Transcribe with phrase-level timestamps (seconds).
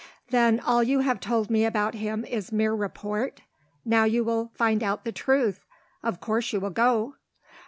[0.29, 3.41] "Then all you have told me about him is mere report?
[3.85, 5.63] Now you will find out the truth!
[6.01, 7.17] Of course you will go?"